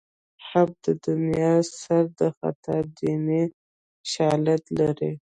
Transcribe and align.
حب 0.47 0.69
د 0.85 0.87
دنیا 1.07 1.53
سر 1.81 2.03
د 2.19 2.21
خطا 2.37 2.77
دیني 2.99 3.43
شالید 4.11 4.63
لري 4.79 5.11